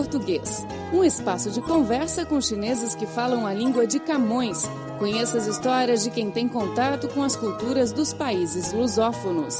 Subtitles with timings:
[0.00, 4.62] Português, um espaço de conversa com chineses que falam a língua de Camões.
[4.98, 9.58] Conheça as histórias de quem tem contato com as culturas dos países lusófonos.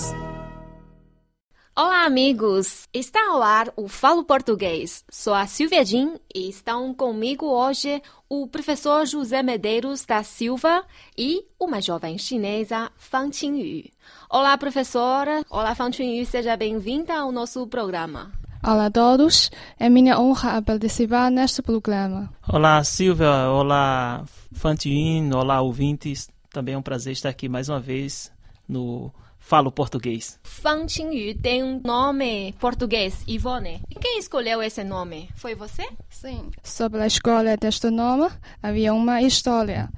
[1.76, 2.88] Olá, amigos!
[2.90, 5.04] Está ao ar o Falo Português.
[5.10, 10.86] Sou a Silvia Jin e estão comigo hoje o professor José Medeiros da Silva
[11.18, 13.90] e uma jovem chinesa, Fan Qingyu.
[14.30, 15.44] Olá, professora!
[15.50, 18.39] Olá, Fan Qingyu, seja bem-vinda ao nosso programa.
[18.62, 22.30] Olá a todos, é minha honra participar neste programa.
[22.46, 24.22] Olá, Silvia, olá,
[24.52, 26.28] Fan Qingyu, olá, ouvintes.
[26.50, 28.30] Também é um prazer estar aqui mais uma vez
[28.68, 30.38] no falo português.
[30.42, 33.80] Fan Qingyu tem um nome português, Ivone.
[33.88, 35.30] E quem escolheu esse nome?
[35.36, 35.88] Foi você?
[36.10, 36.50] Sim.
[36.62, 38.28] Sobre a escolha deste nome,
[38.62, 39.88] havia uma história.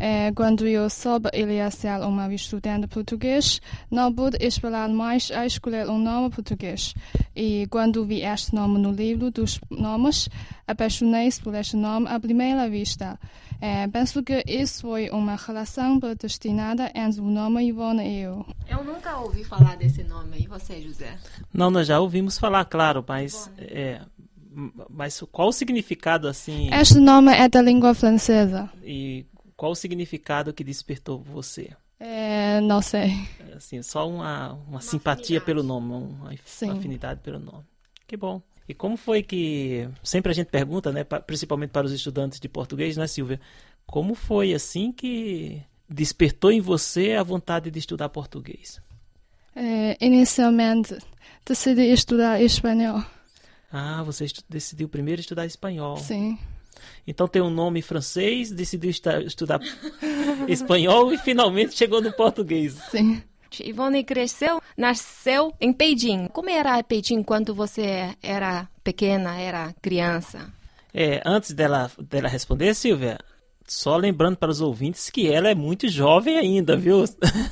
[0.00, 5.44] É, quando eu soube ele ia ser uma estudante português, não pude esperar mais a
[5.44, 6.94] escolher um nome português.
[7.36, 10.30] E quando vi este nome no livro dos nomes,
[10.66, 13.18] apaixonei-se por este nome à primeira vista.
[13.60, 18.46] É, penso que isso foi uma relação predestinada entre o nome Ivone e eu.
[18.66, 20.38] Eu nunca ouvi falar desse nome.
[20.38, 21.18] E você, José?
[21.52, 24.00] Não, nós já ouvimos falar, claro, mas é,
[24.88, 26.70] mas qual o significado assim?
[26.72, 28.70] Este nome é da língua francesa.
[28.82, 29.26] E
[29.60, 31.68] qual o significado que despertou você?
[31.98, 33.12] É, não sei.
[33.54, 35.44] Assim, só uma, uma, uma simpatia afinidade.
[35.44, 36.30] pelo nome, uma,
[36.62, 37.64] uma afinidade pelo nome.
[38.06, 38.40] Que bom.
[38.66, 42.96] E como foi que sempre a gente pergunta, né, principalmente para os estudantes de português,
[42.96, 43.38] né, Silvia?
[43.84, 48.80] Como foi assim que despertou em você a vontade de estudar português?
[49.54, 50.96] É, inicialmente
[51.44, 53.04] decidi estudar espanhol.
[53.70, 55.98] Ah, você decidiu primeiro estudar espanhol.
[55.98, 56.38] Sim.
[57.06, 59.60] Então tem um nome francês, decidiu estudar
[60.48, 62.74] espanhol e finalmente chegou no português.
[62.90, 63.22] Sim.
[63.58, 66.28] Ivone cresceu, nasceu em Pequim.
[66.28, 70.52] Como era Pequim quando você era pequena, era criança?
[70.94, 73.18] É, antes dela, dela responder, Silvia,
[73.70, 77.04] só lembrando para os ouvintes que ela é muito jovem ainda, viu?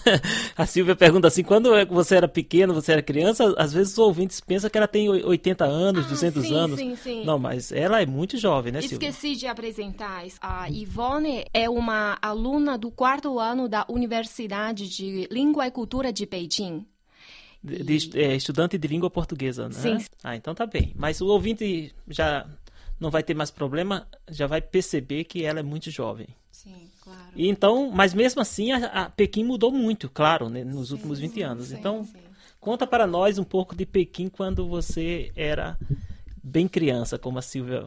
[0.58, 3.98] A Silvia pergunta assim: quando é você era pequeno, você era criança, às vezes os
[3.98, 6.80] ouvintes pensam que ela tem 80 anos, ah, 200 sim, anos.
[6.80, 7.24] Sim, sim.
[7.24, 9.10] Não, mas ela é muito jovem, né, Silvia?
[9.10, 10.24] Esqueci de apresentar.
[10.40, 16.26] A Ivone é uma aluna do quarto ano da Universidade de Língua e Cultura de
[16.26, 16.84] Beijing.
[17.62, 19.74] De, de, é, estudante de língua portuguesa, né?
[19.74, 19.98] Sim.
[20.24, 20.92] Ah, então tá bem.
[20.96, 22.44] Mas o ouvinte já
[23.00, 26.28] não vai ter mais problema, já vai perceber que ela é muito jovem.
[26.50, 27.20] Sim, claro.
[27.36, 31.18] E então, mas mesmo assim, a, a Pequim mudou muito, claro, né, nos sim, últimos
[31.18, 31.68] 20 anos.
[31.68, 32.18] Sim, então, sim.
[32.60, 35.78] conta para nós um pouco de Pequim quando você era
[36.42, 37.86] bem criança, como a Silvia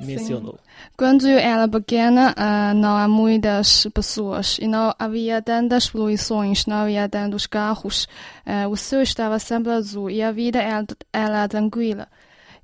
[0.00, 0.54] mencionou.
[0.54, 0.90] Sim.
[0.96, 6.76] Quando eu era pequena, uh, não há muitas pessoas e não havia tantas poluições, não
[6.76, 8.06] havia tantos carros.
[8.46, 12.06] Uh, o céu estava sempre azul e a vida era, era tranquila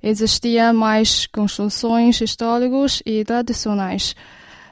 [0.01, 4.15] existiam mais construções históricas e tradicionais.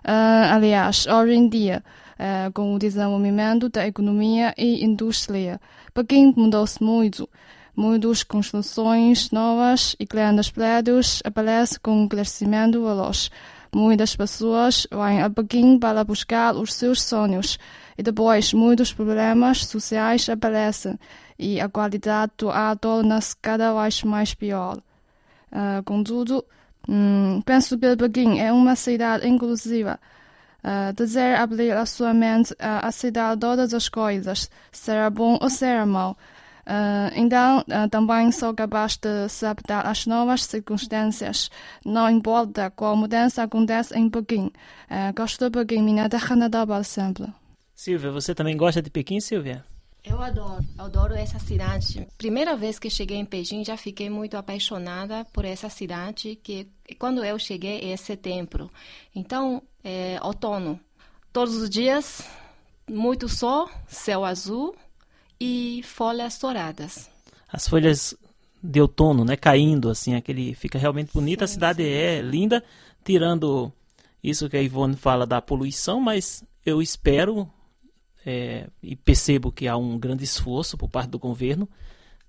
[0.03, 1.83] Uh, aliás, hoje em dia,
[2.19, 5.59] uh, com o desenvolvimento da economia e indústria,
[5.93, 7.29] Pequim mudou-se muito.
[7.75, 13.31] Muitas construções novas e grandes prédios aparecem com um crescimento veloz.
[13.73, 17.57] Muitas pessoas vêm a Pequim para buscar os seus sonhos.
[17.97, 20.99] E depois, muitos problemas sociais aparecem
[21.39, 24.77] e a qualidade do ar torna-se cada vez mais pior.
[25.53, 26.43] Uh, contudo,
[26.89, 29.99] hum, penso que Pequim é uma cidade inclusiva.
[30.63, 35.85] Uh, dizer abrir a sua mente a aceitar todas as coisas, será bom ou será
[35.85, 36.17] mau.
[36.65, 41.51] Uh, então, uh, também sou capaz de se adaptar às novas circunstâncias.
[41.85, 44.45] Não importa qual mudança acontece em Pequim.
[44.89, 47.27] Uh, gosto de Pequim, minha terra natal para sempre.
[47.75, 49.65] Silvia, você também gosta de Pequim, Silvia?
[50.03, 52.05] Eu adoro, adoro essa cidade.
[52.17, 56.67] Primeira vez que cheguei em Pequim, já fiquei muito apaixonada por essa cidade, que
[56.99, 58.69] quando eu cheguei é setembro.
[59.15, 60.79] Então, é outono.
[61.31, 62.21] Todos os dias,
[62.89, 64.75] muito sol, céu azul
[65.39, 67.09] e folhas douradas.
[67.51, 68.13] As folhas
[68.61, 71.47] de outono, né, caindo assim, aquele fica realmente bonita.
[71.47, 72.63] Sim, a cidade sim, é linda,
[73.03, 73.71] tirando
[74.21, 77.49] isso que a Ivone fala da poluição, mas eu espero
[78.25, 81.67] é, e percebo que há um grande esforço por parte do governo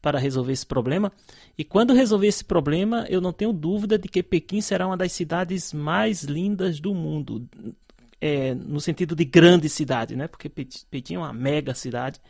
[0.02, 1.10] para resolver esse problema.
[1.56, 5.12] E quando resolver esse problema, eu não tenho dúvida de que Pequim será uma das
[5.12, 7.48] cidades mais lindas do mundo,
[8.20, 10.28] é, no sentido de grande cidade, né?
[10.28, 10.50] Porque
[10.90, 12.20] Pequim é uma mega cidade,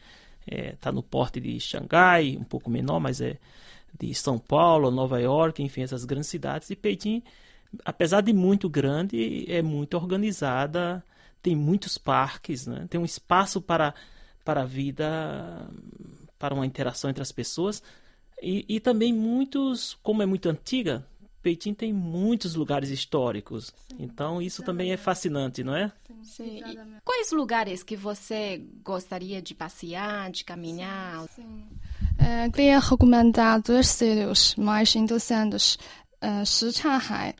[0.46, 3.38] está é, tá no porte de Xangai, um pouco menor, mas é
[3.99, 6.70] de São Paulo, Nova York, enfim, essas grandes cidades.
[6.70, 7.22] E Pequim,
[7.84, 11.02] apesar de muito grande, é muito organizada
[11.44, 12.87] tem muitos parques, né?
[12.88, 13.94] tem um espaço para,
[14.43, 15.69] para a vida,
[16.38, 17.82] para uma interação entre as pessoas.
[18.43, 21.06] E, e também muitos, como é muito antiga,
[21.43, 23.75] Peitim tem muitos lugares históricos.
[23.88, 24.64] Sim, então isso exatamente.
[24.64, 25.93] também é fascinante, não é?
[26.23, 26.62] Sim.
[27.05, 31.29] quais lugares que você gostaria de passear, de caminhar?
[31.29, 31.67] Sim.
[32.19, 35.76] É, queria recomendar dois sítios mais interessantes.
[36.23, 37.35] Uh, Shichahai,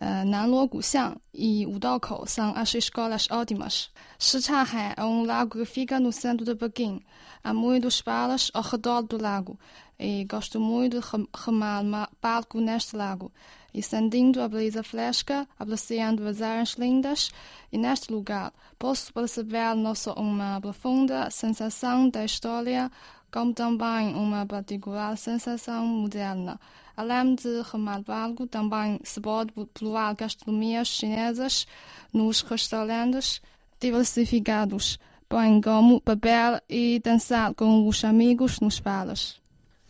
[0.00, 3.90] uh, Nanluo Guxiang e Wudao são as escolas ótimas.
[4.18, 7.00] Shichahai é um lago que fica no centro de Pequim.
[7.44, 9.58] Há muitos bares ao redor do lago
[9.98, 11.06] e gosto muito de
[11.44, 13.30] remar barco neste lago
[13.72, 17.30] e sentindo a brisa fresca, apreciando as áreas lindas,
[17.70, 22.90] e neste lugar posso perceber não só uma profunda sensação da história,
[23.30, 26.58] como também uma particular sensação moderna.
[26.96, 31.66] Além de remar barco, também se pode provar gastronomias chinesas
[32.12, 33.40] nos restaurantes
[33.80, 34.98] diversificados,
[35.30, 39.40] bem como beber e dançar com os amigos nos bares.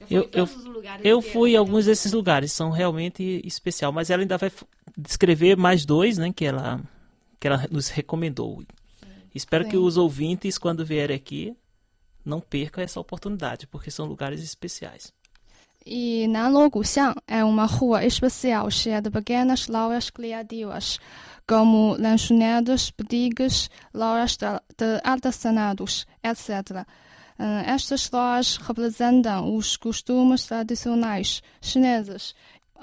[0.08, 0.48] Eu, eu,
[1.02, 4.50] eu fui em alguns desses lugares, são realmente especial, mas ela ainda vai
[4.96, 6.81] descrever mais dois, né, que ela
[7.38, 8.60] que ela nos recomendou.
[8.60, 9.06] Sim.
[9.34, 9.70] Espero Sim.
[9.70, 11.56] que os ouvintes, quando vierem aqui,
[12.25, 15.12] não percam essa oportunidade, porque são lugares especiais.
[15.84, 20.99] E Nanluo Guxiang é uma rua especial cheia de pequenas lojas criativas,
[21.46, 24.46] como lanchonetes, boutiques, lojas de,
[24.76, 26.87] de artesanatos, etc.
[27.64, 32.34] Estas lojas representam os costumes tradicionais chineses,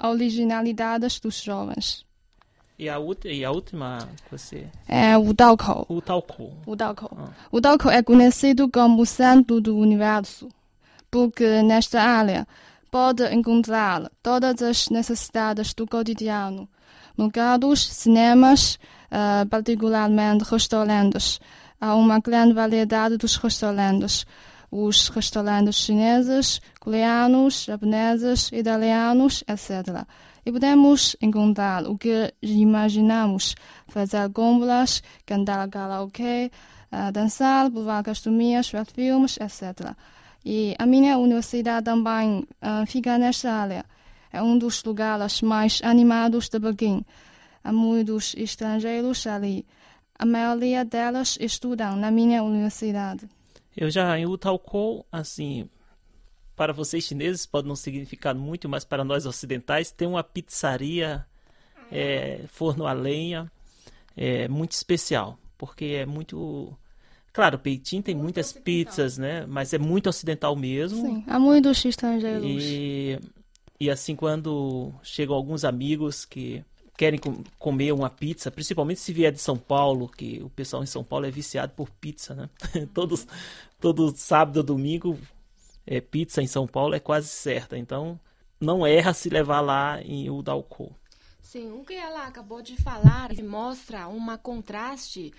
[0.02, 2.07] originalidades dos jovens.
[2.78, 4.68] E a, e a última você?
[4.86, 5.84] É o Daokou.
[5.88, 6.52] O Daokou.
[6.64, 7.10] O Daokou.
[7.18, 7.30] Ah.
[7.50, 10.48] O Daokou é conhecido como o centro do universo,
[11.10, 12.46] porque nesta área
[12.88, 16.68] pode encontrar todas as necessidades do cotidiano,
[17.18, 18.78] mercados, cinemas,
[19.10, 21.40] uh, particularmente restaurantes.
[21.80, 24.24] Há uma grande variedade dos restaurantes,
[24.70, 30.06] os restaurantes chineses, coreanos, japoneses, italianos, etc.
[30.48, 33.54] E podemos encontrar o que imaginamos:
[33.86, 36.50] fazer compras, cantar karaoke,
[36.90, 39.92] uh, dançar, provar gastronomias, ver filmes, etc.
[40.42, 43.84] E a minha universidade também uh, fica nesta área.
[44.32, 47.04] É um dos lugares mais animados de Pequim.
[47.62, 49.66] Há muitos estrangeiros ali.
[50.18, 53.28] A maioria delas estudam na minha universidade.
[53.76, 55.68] Eu já em Utalco, assim,
[56.58, 61.24] para vocês chineses pode não significar muito, mas para nós ocidentais tem uma pizzaria,
[61.90, 63.50] é, forno a lenha,
[64.16, 66.76] é muito especial, porque é muito
[67.32, 68.64] Claro, Peitim tem muito muitas ocidental.
[68.64, 69.46] pizzas, né?
[69.46, 71.06] Mas é muito ocidental mesmo.
[71.06, 72.44] Sim, há muitos estrangeiros.
[72.44, 73.16] E,
[73.78, 76.64] e assim, quando chegam alguns amigos que
[76.96, 80.86] querem com, comer uma pizza, principalmente se vier de São Paulo, que o pessoal em
[80.86, 82.50] São Paulo é viciado por pizza, né?
[82.92, 83.24] Todos,
[83.80, 85.16] todo sábado ou domingo,
[85.88, 87.76] é, pizza em São Paulo é quase certa.
[87.76, 88.20] Então,
[88.60, 90.94] não erra se levar lá em Udalco.
[91.40, 95.32] Sim, o que ela acabou de falar mostra um contraste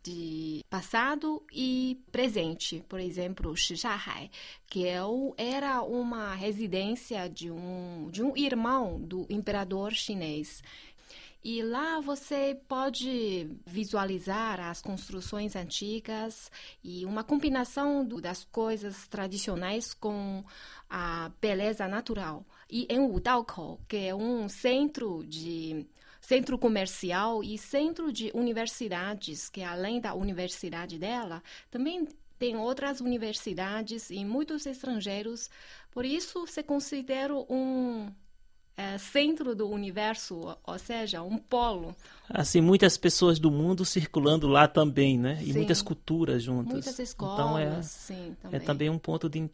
[0.00, 2.84] de passado e presente.
[2.88, 4.30] Por exemplo, Shishahai,
[4.68, 5.00] que é
[5.36, 10.62] era uma residência de um, de um irmão do imperador chinês.
[11.48, 16.50] E lá você pode visualizar as construções antigas
[16.82, 20.42] e uma combinação do, das coisas tradicionais com
[20.90, 22.44] a beleza natural.
[22.68, 25.86] E em Wudaokou, que é um centro de
[26.20, 32.08] centro comercial e centro de universidades, que além da universidade dela, também
[32.40, 35.48] tem outras universidades e muitos estrangeiros.
[35.92, 38.12] Por isso, se considera um
[38.76, 41.96] é, centro do universo, ou seja, um polo.
[42.28, 45.38] Assim, muitas pessoas do mundo circulando lá também, né?
[45.42, 45.52] E sim.
[45.54, 46.72] muitas culturas juntas.
[46.72, 48.60] Muitas escolas, então é, sim, também.
[48.60, 49.48] É também um ponto de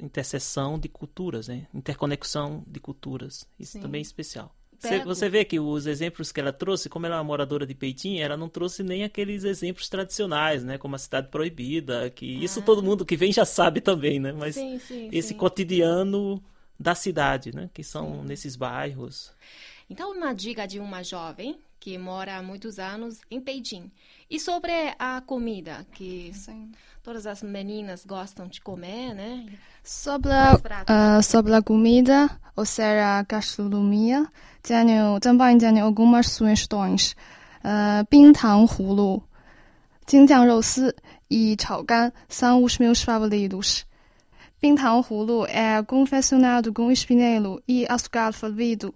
[0.00, 1.66] interseção de culturas, né?
[1.72, 3.46] Interconexão de culturas.
[3.58, 3.80] Isso sim.
[3.80, 4.54] também é especial.
[4.78, 7.74] Você, você vê que os exemplos que ela trouxe, como ela é uma moradora de
[7.74, 10.78] Peitim, ela não trouxe nem aqueles exemplos tradicionais, né?
[10.78, 12.44] Como a cidade proibida, que ah.
[12.44, 14.32] isso todo mundo que vem já sabe também, né?
[14.32, 16.42] Mas sim, sim, esse cotidiano
[16.79, 17.69] da cidade, né?
[17.73, 18.27] Que são Sim.
[18.27, 19.31] nesses bairros.
[19.89, 23.91] Então, uma dica de uma jovem que mora há muitos anos em Beijing.
[24.29, 26.71] E sobre a comida, que Sim.
[27.03, 29.45] todas as meninas gostam de comer, né?
[29.83, 34.25] Sobre a, uh, sobre a comida, ou seja, a gastronomia,
[34.63, 37.15] tenho, também tenho algumas sugestões.
[37.63, 39.23] Uh, 冰糖葫芦、
[40.05, 40.93] 京酱肉丝
[41.29, 43.85] e 炒肝 são os meus favoritos.
[44.60, 48.94] Bing Tang Hulu é confeccionado com espinelo e açúcar fervido.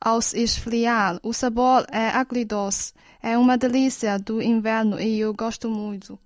[0.00, 2.92] Ao esfriar, o sabor é agridoce.
[3.20, 6.16] É uma delícia do inverno e eu gosto muito.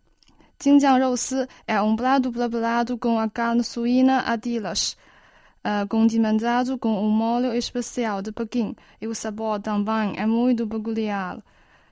[0.62, 1.14] Jinjiang Rou
[1.66, 4.98] é um prato preparado com a carne suína a tiras.
[5.64, 11.42] uh, condimentado com um molho especial de Pequim e o sabor também é muito peculiar.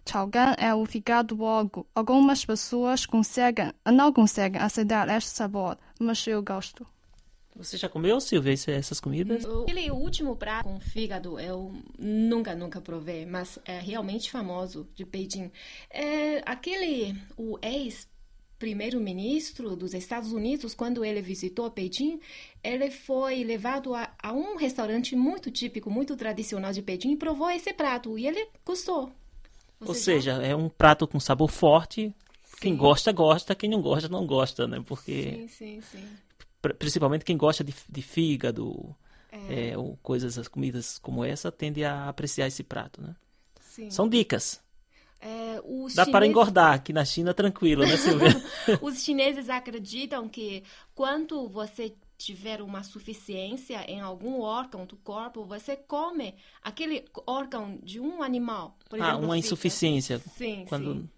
[0.04, 1.86] Chaugan é o fígado porco.
[1.94, 6.86] Algumas pessoas conseguem, não conseguem aceitar este sabor, mas eu gosto.
[7.54, 9.44] Você já comeu, Silvia, essas comidas?
[9.44, 15.50] Aquele último prato com fígado eu nunca, nunca provei, mas é realmente famoso de Beijing.
[15.90, 18.08] É, aquele, o ex
[18.58, 22.20] primeiro-ministro dos Estados Unidos, quando ele visitou Beijing,
[22.62, 27.50] ele foi levado a, a, um restaurante muito típico, muito tradicional de Beijing e provou
[27.50, 29.12] esse prato e ele gostou.
[29.80, 30.42] Você Ou seja, já...
[30.42, 32.14] é um prato com sabor forte.
[32.62, 33.54] Quem gosta, gosta.
[33.54, 34.82] Quem não gosta, não gosta, né?
[34.86, 35.48] Porque...
[35.48, 36.08] Sim, sim, sim
[36.78, 38.94] principalmente quem gosta de, de fígado
[39.30, 39.70] é.
[39.70, 43.16] É, ou coisas, as comidas como essa, tende a apreciar esse prato, né?
[43.60, 43.90] Sim.
[43.90, 44.62] São dicas.
[45.20, 46.10] É, Dá chineses...
[46.10, 48.28] para engordar aqui na China tranquilo, né, Silvia?
[48.82, 50.62] os chineses acreditam que
[50.94, 57.98] quando você tiver uma suficiência em algum órgão do corpo, você come aquele órgão de
[57.98, 58.76] um animal.
[58.88, 60.20] Por ah, uma insuficiência.
[60.36, 60.94] Sim, quando...
[60.94, 61.08] sim.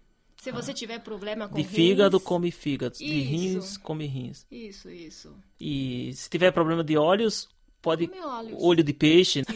[0.45, 2.95] Se você tiver problema com De fígado, come fígado.
[2.99, 4.45] De rins, come rins.
[4.51, 5.35] Isso, isso.
[5.59, 7.49] E se tiver problema de olhos,
[7.81, 8.11] pode...
[8.59, 9.41] Olho de peixe.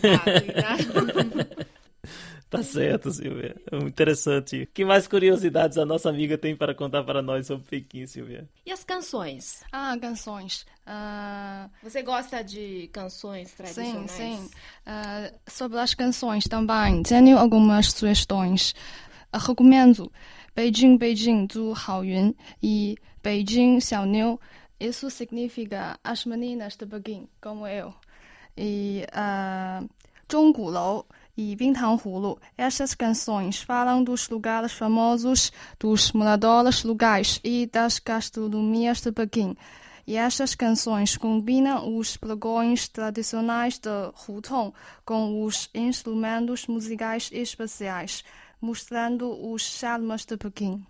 [2.50, 3.56] Tá certo, Silvia.
[3.72, 4.68] É interessante.
[4.74, 8.50] Que mais curiosidades a nossa amiga tem para contar para nós sobre Pequim, Silvia?
[8.66, 9.62] E as canções?
[9.72, 10.66] Ah, canções.
[10.88, 11.70] Uh...
[11.84, 14.10] Você gosta de canções tradicionais?
[14.10, 14.50] Sim, sim.
[14.88, 18.72] Uh, sobre as canções também, tenho algumas sugestões.
[19.32, 20.12] Uh, recomendo
[20.56, 24.40] Beijing, Beijing do Haoyun e Beijing Xiaoniu.
[24.80, 27.94] Isso significa as meninas de Pequim, como eu.
[28.58, 29.90] E uh,
[30.32, 32.40] Zhonggulou e Bintang Hulu.
[32.58, 39.56] Estas canções falam dos lugares famosos, dos moradores locais e das gastronomias de Pequim.
[40.06, 43.90] E estas canções combinam os pregões tradicionais de
[44.28, 44.74] Hutong
[45.06, 48.24] com os instrumentos musicais especiais
[48.62, 50.86] mostrando os charmes de Pequim.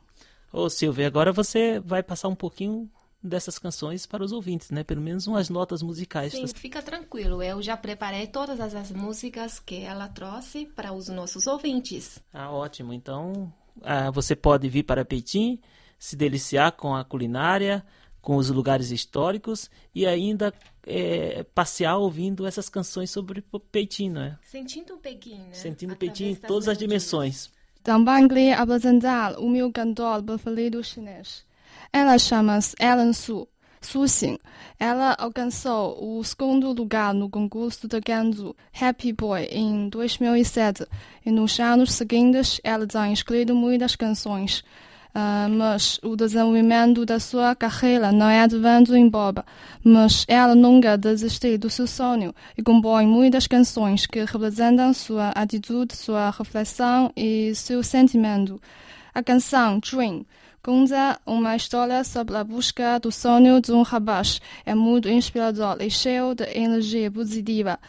[0.51, 2.89] Ô Silvia, agora você vai passar um pouquinho
[3.21, 4.83] dessas canções para os ouvintes, né?
[4.83, 6.31] Pelo menos umas notas musicais.
[6.31, 7.43] Sim, fica tranquilo.
[7.43, 12.19] Eu já preparei todas as músicas que ela trouxe para os nossos ouvintes.
[12.33, 12.93] Ah, ótimo.
[12.93, 15.59] Então, ah, você pode vir para Peitim,
[15.97, 17.85] se deliciar com a culinária,
[18.21, 20.53] com os lugares históricos e ainda
[20.85, 24.37] é, passear ouvindo essas canções sobre Peitim, né?
[24.43, 25.53] Sentindo Pequim, né?
[25.53, 27.49] Sentindo Peitim em todas as dimensões.
[27.89, 31.43] Lhe apresentar o meu cantor preferido chinês.
[31.91, 33.47] Ela chama-se Ellen Su.
[33.81, 34.37] Su Xing.
[34.79, 40.85] Ela alcançou o segundo lugar no concurso de canto Happy Boy em 2007
[41.25, 44.63] e nos anos seguintes ela tem escrito muitas canções.
[45.09, 49.43] Uh, mas o desenvolvimento da sua carreira não é de vento em boba.
[49.83, 55.95] Mas ela nunca desistiu do seu sonho e compõe muitas canções que representam sua atitude,
[55.95, 58.61] sua reflexão e seu sentimento.
[59.13, 60.25] A canção Dream
[60.61, 64.39] conta uma história sobre a busca do sonho de um rapaz.
[64.63, 67.79] É muito inspirador e cheio de energia positiva.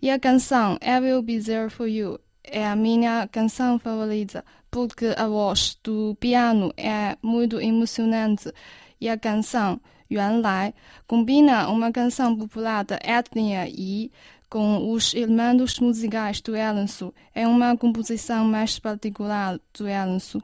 [0.00, 5.14] E a canção I Will Be There For You é a minha canção favorita porque
[5.16, 8.52] a voz do piano é muito emocionante
[9.00, 9.80] e a canção
[10.10, 10.74] Yuan Lai
[11.06, 14.10] combina uma canção popular da etnia Yi
[14.48, 17.14] com os elementos musicais do Elensu.
[17.32, 20.42] É uma composição mais particular do Elensu.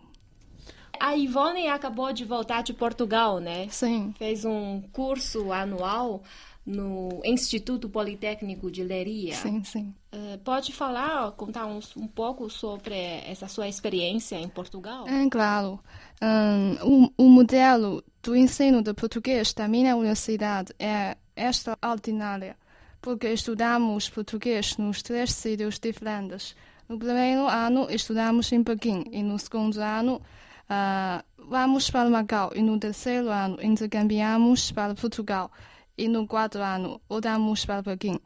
[0.99, 3.67] A Ivone acabou de voltar de Portugal, né?
[3.69, 4.15] Sim.
[4.17, 6.23] Fez um curso anual
[6.65, 9.35] no Instituto Politécnico de Leiria.
[9.35, 9.95] Sim, sim.
[10.17, 15.07] Uh, pode falar, contar um, um, pouco sobre essa sua experiência em Portugal?
[15.07, 15.79] É, claro.
[16.23, 22.55] Um, o, o modelo do ensino de português da minha universidade é extraordinário,
[23.03, 26.57] porque estudamos português nos três sítios diferentes.
[26.89, 30.23] No primeiro ano estudamos em Pequim e no segundo ano
[30.71, 35.51] uh, vamos para Macau e no terceiro ano intercambiamos para Portugal
[35.99, 38.19] e no quarto ano voltamos para Pequim.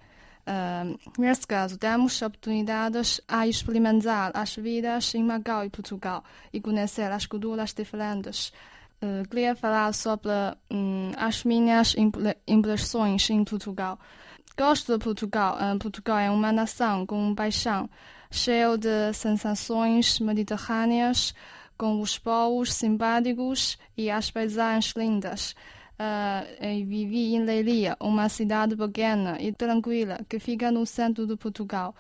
[1.19, 7.27] Nesse caso, damos oportunidades a experimentar as vidas em Macau e Portugal e conhecer as
[7.27, 8.53] culturas diferentes.
[9.03, 10.31] Uh, queria falar sobre
[10.71, 11.97] um, as minhas
[12.47, 13.99] impressões em Portugal.
[14.59, 15.57] Gosto de Portugal.
[15.57, 17.89] Uh, Portugal é uma nação com paixão,
[18.31, 21.35] cheia de sensações mediterrâneas,
[21.79, 25.55] com os povos simpáticos e as paisagens lindas
[26.01, 31.95] uh, vivi em Leiria, uma cidade pequena e tranquila que fica no centro de Portugal.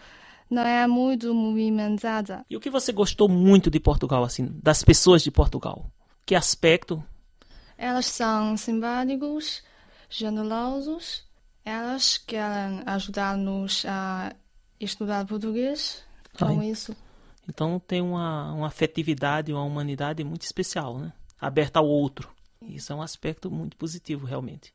[0.48, 2.44] Não é muito movimentada.
[2.50, 5.86] E o que você gostou muito de Portugal, assim, das pessoas de Portugal?
[6.26, 7.02] Que aspecto?
[7.78, 9.62] Elas são simpáticos,
[10.08, 11.24] generosos
[11.64, 14.34] Elas querem ajudar-nos a
[14.80, 16.02] estudar português
[16.36, 16.70] com Ai.
[16.70, 16.96] isso.
[17.48, 21.12] Então tem uma, uma afetividade, uma humanidade muito especial, né?
[21.40, 22.28] Aberta ao outro.
[22.62, 24.72] Isso é um aspecto muito positivo, realmente.